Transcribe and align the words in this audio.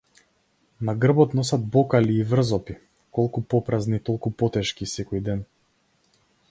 На 0.89 0.95
грбот 1.03 1.35
носат 1.39 1.67
бокали 1.75 2.17
и 2.21 2.25
врзопи, 2.31 2.79
колку 3.19 3.45
попразни 3.55 4.03
толку 4.11 4.35
потешки 4.43 4.93
секој 4.97 5.25
ден. 5.31 5.45